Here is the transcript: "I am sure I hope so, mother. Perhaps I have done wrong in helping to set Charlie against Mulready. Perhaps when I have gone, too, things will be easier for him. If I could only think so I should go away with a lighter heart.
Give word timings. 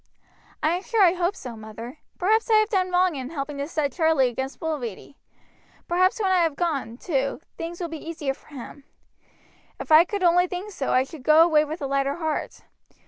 "I 0.63 0.71
am 0.71 0.81
sure 0.81 1.03
I 1.03 1.13
hope 1.13 1.35
so, 1.35 1.55
mother. 1.55 1.99
Perhaps 2.17 2.49
I 2.49 2.55
have 2.55 2.71
done 2.71 2.89
wrong 2.89 3.13
in 3.15 3.29
helping 3.29 3.59
to 3.59 3.67
set 3.67 3.91
Charlie 3.91 4.29
against 4.29 4.59
Mulready. 4.59 5.15
Perhaps 5.87 6.19
when 6.19 6.31
I 6.31 6.39
have 6.41 6.55
gone, 6.55 6.97
too, 6.97 7.39
things 7.55 7.79
will 7.79 7.87
be 7.87 8.03
easier 8.03 8.33
for 8.33 8.47
him. 8.47 8.83
If 9.79 9.91
I 9.91 10.05
could 10.05 10.23
only 10.23 10.47
think 10.47 10.71
so 10.71 10.91
I 10.91 11.03
should 11.03 11.21
go 11.21 11.43
away 11.43 11.65
with 11.65 11.83
a 11.83 11.85
lighter 11.85 12.15
heart. 12.15 12.61